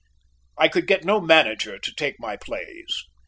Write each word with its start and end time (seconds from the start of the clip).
I 0.57 0.67
could 0.67 0.87
get 0.87 1.05
no 1.05 1.21
manager 1.21 1.77
to 1.77 1.93
take 1.93 2.19
my 2.19 2.35
plays. 2.35 3.03